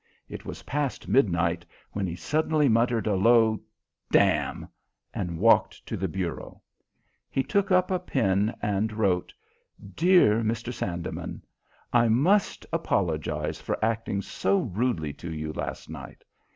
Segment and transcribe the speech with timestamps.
[0.27, 3.61] It was past midnight when he suddenly muttered a low
[4.11, 4.67] "Damn!"
[5.13, 6.63] and walked to the bureau.
[7.29, 9.31] He took up a pen and wrote:
[9.93, 10.73] "Dear Mr.
[10.73, 11.43] Sandeman,
[11.93, 16.23] I must apologize for acting so rudely to you last night.